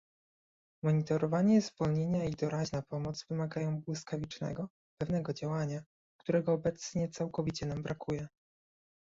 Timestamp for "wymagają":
3.29-3.81